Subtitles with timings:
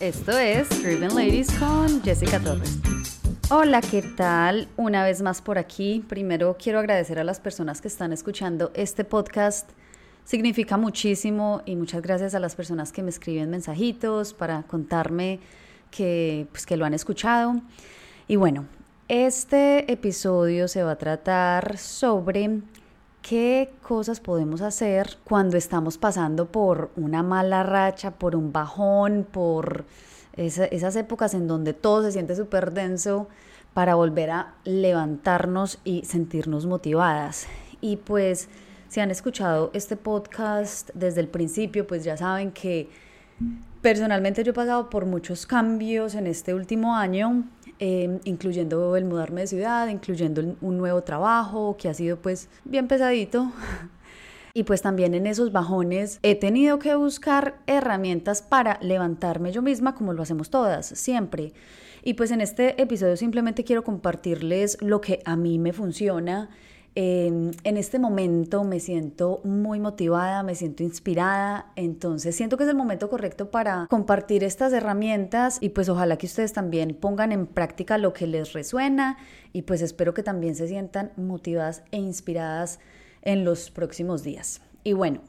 [0.00, 2.78] Esto es Driven Ladies con Jessica Torres.
[3.48, 4.68] Hola, ¿qué tal?
[4.76, 6.04] Una vez más por aquí.
[6.06, 9.70] Primero quiero agradecer a las personas que están escuchando este podcast.
[10.24, 15.40] Significa muchísimo y muchas gracias a las personas que me escriben mensajitos para contarme
[15.90, 17.62] que, pues, que lo han escuchado.
[18.28, 18.66] Y bueno,
[19.08, 22.60] este episodio se va a tratar sobre
[23.28, 29.84] qué cosas podemos hacer cuando estamos pasando por una mala racha, por un bajón, por
[30.36, 33.26] esas épocas en donde todo se siente súper denso
[33.74, 37.48] para volver a levantarnos y sentirnos motivadas.
[37.80, 38.48] Y pues
[38.88, 42.88] si han escuchado este podcast desde el principio, pues ya saben que
[43.80, 47.44] personalmente yo he pasado por muchos cambios en este último año
[47.78, 52.88] Em, incluyendo el mudarme de ciudad, incluyendo un nuevo trabajo que ha sido pues bien
[52.88, 53.52] pesadito.
[54.54, 59.94] Y pues también en esos bajones he tenido que buscar herramientas para levantarme yo misma
[59.94, 61.52] como lo hacemos todas, siempre.
[62.02, 66.48] Y pues en este episodio simplemente quiero compartirles lo que a mí me funciona
[66.98, 72.76] en este momento me siento muy motivada, me siento inspirada, entonces siento que es el
[72.76, 77.98] momento correcto para compartir estas herramientas y pues ojalá que ustedes también pongan en práctica
[77.98, 79.18] lo que les resuena
[79.52, 82.80] y pues espero que también se sientan motivadas e inspiradas
[83.20, 84.62] en los próximos días.
[84.86, 85.20] Y bueno,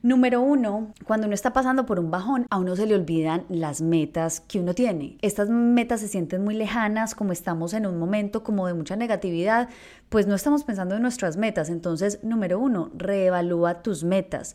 [0.00, 3.80] Número uno, cuando uno está pasando por un bajón, a uno se le olvidan las
[3.80, 5.18] metas que uno tiene.
[5.22, 9.68] Estas metas se sienten muy lejanas, como estamos en un momento como de mucha negatividad,
[10.08, 11.68] pues no estamos pensando en nuestras metas.
[11.68, 14.54] Entonces, número uno, reevalúa tus metas.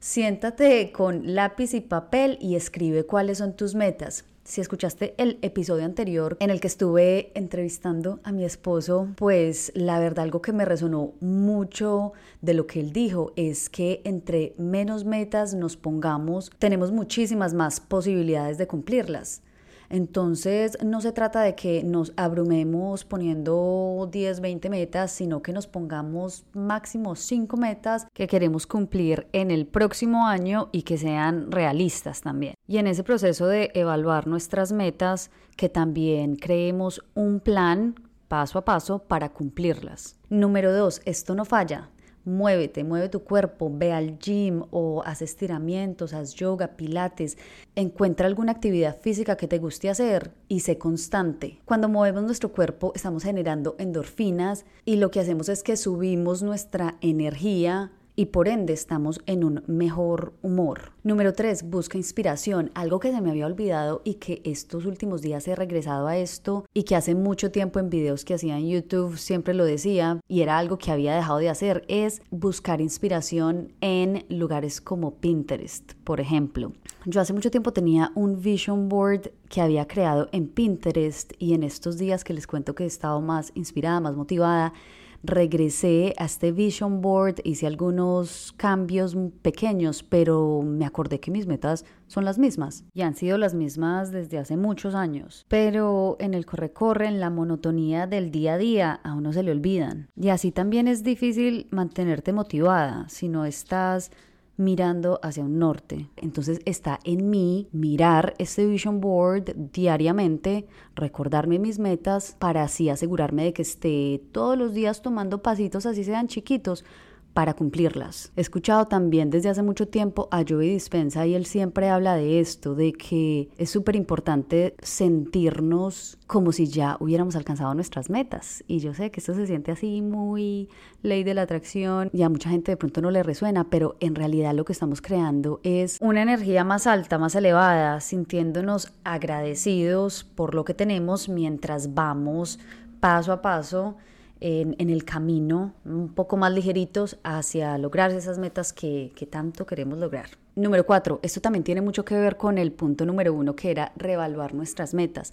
[0.00, 4.24] Siéntate con lápiz y papel y escribe cuáles son tus metas.
[4.44, 10.00] Si escuchaste el episodio anterior en el que estuve entrevistando a mi esposo, pues la
[10.00, 15.04] verdad algo que me resonó mucho de lo que él dijo es que entre menos
[15.04, 19.42] metas nos pongamos, tenemos muchísimas más posibilidades de cumplirlas.
[19.90, 25.66] Entonces no se trata de que nos abrumemos poniendo 10, 20 metas, sino que nos
[25.66, 32.20] pongamos máximo 5 metas que queremos cumplir en el próximo año y que sean realistas
[32.20, 32.54] también.
[32.68, 37.96] Y en ese proceso de evaluar nuestras metas, que también creemos un plan
[38.28, 40.16] paso a paso para cumplirlas.
[40.28, 41.02] Número 2.
[41.04, 41.90] Esto no falla
[42.24, 47.38] muévete, mueve tu cuerpo, ve al gym o haz estiramientos, haz yoga, pilates,
[47.76, 51.60] encuentra alguna actividad física que te guste hacer y sé constante.
[51.64, 56.96] Cuando movemos nuestro cuerpo estamos generando endorfinas y lo que hacemos es que subimos nuestra
[57.00, 60.92] energía y por ende estamos en un mejor humor.
[61.02, 61.70] Número 3.
[61.70, 66.06] Busca inspiración, algo que se me había olvidado y que estos últimos días he regresado
[66.06, 69.64] a esto y que hace mucho tiempo en videos que hacía en YouTube siempre lo
[69.64, 75.14] decía y era algo que había dejado de hacer, es buscar inspiración en lugares como
[75.14, 76.74] Pinterest, por ejemplo.
[77.06, 81.62] Yo hace mucho tiempo tenía un vision board que había creado en Pinterest y en
[81.62, 84.74] estos días que les cuento que he estado más inspirada, más motivada,
[85.22, 91.84] regresé a este vision board, hice algunos cambios pequeños, pero me acordé que mis metas
[92.06, 95.44] son las mismas y han sido las mismas desde hace muchos años.
[95.48, 99.52] Pero en el corre-corre, en la monotonía del día a día, a uno se le
[99.52, 100.08] olvidan.
[100.16, 104.10] Y así también es difícil mantenerte motivada si no estás
[104.60, 106.08] mirando hacia un norte.
[106.16, 113.44] Entonces está en mí mirar este vision board diariamente, recordarme mis metas para así asegurarme
[113.44, 116.84] de que esté todos los días tomando pasitos así sean chiquitos
[117.32, 118.32] para cumplirlas.
[118.36, 122.40] He escuchado también desde hace mucho tiempo a Joey Dispensa y él siempre habla de
[122.40, 128.64] esto, de que es súper importante sentirnos como si ya hubiéramos alcanzado nuestras metas.
[128.66, 130.68] Y yo sé que esto se siente así muy
[131.02, 134.14] ley de la atracción y a mucha gente de pronto no le resuena, pero en
[134.14, 140.54] realidad lo que estamos creando es una energía más alta, más elevada, sintiéndonos agradecidos por
[140.54, 142.58] lo que tenemos mientras vamos
[143.00, 143.96] paso a paso
[144.40, 149.98] en, el camino un poco más ligeritos hacia lograr esas metas que, que tanto queremos
[149.98, 150.30] lograr.
[150.56, 153.92] Número cuatro, esto también tiene mucho que ver con el punto número uno que era
[153.96, 155.32] reevaluar nuestras metas.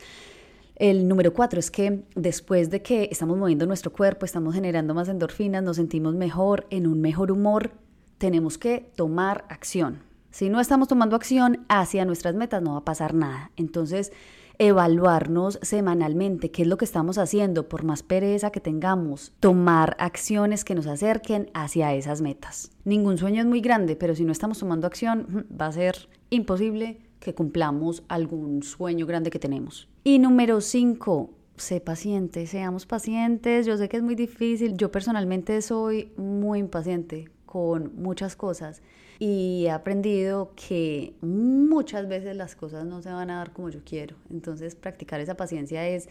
[0.75, 5.09] El número cuatro es que después de que estamos moviendo nuestro cuerpo, estamos generando más
[5.09, 7.71] endorfinas, nos sentimos mejor, en un mejor humor,
[8.19, 10.04] tenemos que tomar acción.
[10.30, 13.50] Si no estamos tomando acción hacia nuestras metas, no va a pasar nada.
[13.56, 14.12] Entonces,
[14.59, 20.65] evaluarnos semanalmente qué es lo que estamos haciendo, por más pereza que tengamos, tomar acciones
[20.65, 22.71] que nos acerquen hacia esas metas.
[22.83, 27.00] Ningún sueño es muy grande, pero si no estamos tomando acción, va a ser imposible
[27.19, 29.88] que cumplamos algún sueño grande que tenemos.
[30.04, 33.65] Y número 5, sé paciente, seamos pacientes.
[33.65, 34.77] Yo sé que es muy difícil.
[34.77, 38.83] Yo personalmente soy muy impaciente con muchas cosas
[39.17, 43.79] y he aprendido que muchas veces las cosas no se van a dar como yo
[43.83, 44.15] quiero.
[44.29, 46.07] Entonces practicar esa paciencia es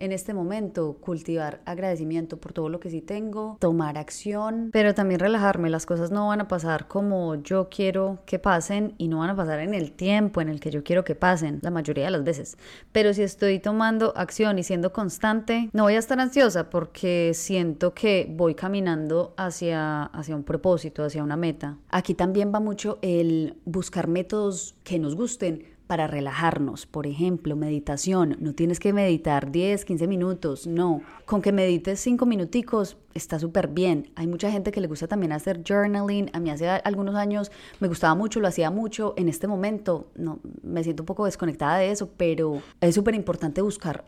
[0.00, 5.20] en este momento cultivar agradecimiento por todo lo que sí tengo, tomar acción, pero también
[5.20, 5.70] relajarme.
[5.70, 9.36] Las cosas no van a pasar como yo quiero que pasen y no van a
[9.36, 12.24] pasar en el tiempo en el que yo quiero que pasen, la mayoría de las
[12.24, 12.56] veces.
[12.92, 17.94] Pero si estoy tomando acción y siendo constante, no voy a estar ansiosa porque siento
[17.94, 21.76] que voy caminando hacia, hacia un propósito, hacia una meta.
[21.90, 26.86] Aquí también va mucho el buscar métodos que nos gusten para relajarnos.
[26.86, 28.36] Por ejemplo, meditación.
[28.38, 31.02] No tienes que meditar 10, 15 minutos, no.
[31.24, 34.12] Con que medites 5 minuticos está súper bien.
[34.14, 36.30] Hay mucha gente que le gusta también hacer journaling.
[36.32, 37.50] A mí hace algunos años
[37.80, 39.14] me gustaba mucho, lo hacía mucho.
[39.16, 43.60] En este momento no, me siento un poco desconectada de eso, pero es súper importante
[43.60, 44.04] buscar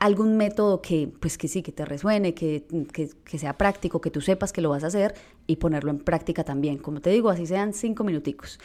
[0.00, 4.10] algún método que, pues que sí, que te resuene, que, que, que, sea práctico, que
[4.10, 5.14] tú sepas que lo vas a hacer
[5.46, 6.78] y ponerlo en práctica también.
[6.78, 8.58] Como te digo, así sean cinco minuticos.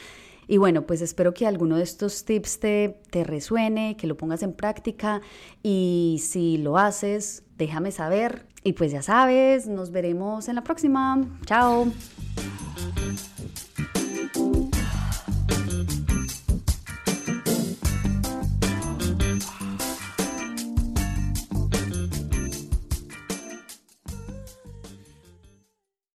[0.48, 4.54] Y bueno, pues espero que alguno de estos tips te, resuene, que lo pongas en
[4.54, 5.22] práctica
[5.64, 8.46] y si lo haces, déjame saber.
[8.64, 11.22] Y pues ya sabes, nos veremos en la próxima.
[11.46, 11.88] Chao.